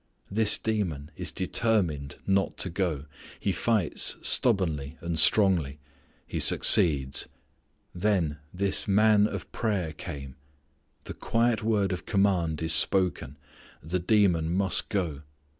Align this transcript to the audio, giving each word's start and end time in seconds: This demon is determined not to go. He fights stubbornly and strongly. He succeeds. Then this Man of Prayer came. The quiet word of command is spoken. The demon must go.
This 0.31 0.57
demon 0.57 1.11
is 1.15 1.31
determined 1.31 2.15
not 2.25 2.57
to 2.57 2.71
go. 2.71 3.05
He 3.39 3.51
fights 3.51 4.17
stubbornly 4.23 4.97
and 4.99 5.19
strongly. 5.19 5.77
He 6.25 6.39
succeeds. 6.39 7.29
Then 7.93 8.39
this 8.51 8.87
Man 8.87 9.27
of 9.27 9.51
Prayer 9.51 9.93
came. 9.93 10.37
The 11.03 11.13
quiet 11.13 11.61
word 11.61 11.91
of 11.91 12.07
command 12.07 12.63
is 12.63 12.73
spoken. 12.73 13.37
The 13.83 13.99
demon 13.99 14.51
must 14.51 14.89
go. 14.89 15.21